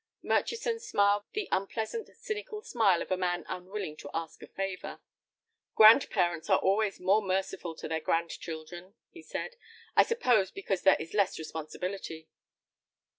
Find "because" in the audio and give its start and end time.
10.49-10.81